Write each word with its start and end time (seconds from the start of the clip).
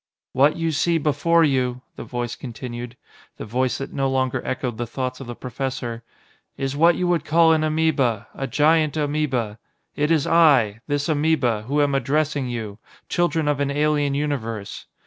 "What 0.33 0.55
you 0.55 0.71
see 0.71 0.97
before 0.97 1.43
you," 1.43 1.81
the 1.95 2.03
Voice 2.03 2.35
continued 2.35 2.97
the 3.37 3.45
Voice 3.45 3.77
that 3.77 3.93
no 3.93 4.09
longer 4.09 4.41
echoed 4.43 4.79
the 4.79 4.87
thoughts 4.87 5.19
of 5.19 5.27
the 5.27 5.35
professor 5.35 6.01
"is 6.57 6.75
what 6.75 6.95
you 6.95 7.07
would 7.07 7.23
call 7.23 7.53
an 7.53 7.63
amoeba, 7.63 8.25
a 8.33 8.47
giant 8.47 8.97
amoeba. 8.97 9.59
It 9.95 10.09
is 10.09 10.25
I 10.25 10.81
this 10.87 11.07
amoeba, 11.07 11.65
who 11.67 11.83
am 11.83 11.93
addressing 11.93 12.49
you 12.49 12.79
children 13.09 13.47
of 13.47 13.59
an 13.59 13.69
alien 13.69 14.15
universe. 14.15 14.87